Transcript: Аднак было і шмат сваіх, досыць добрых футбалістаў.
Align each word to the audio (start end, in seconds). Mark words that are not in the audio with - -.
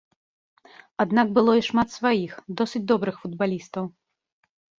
Аднак 1.03 1.27
было 1.37 1.51
і 1.59 1.63
шмат 1.67 1.93
сваіх, 1.97 2.33
досыць 2.61 2.83
добрых 2.93 3.15
футбалістаў. 3.27 3.83